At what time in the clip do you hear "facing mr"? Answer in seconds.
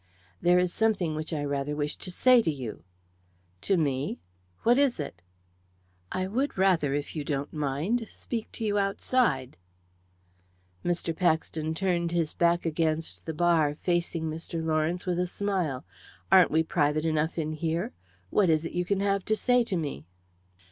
13.75-14.65